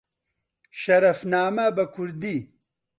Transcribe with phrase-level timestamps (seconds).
[0.81, 2.37] شەرەفنامە بە کوردی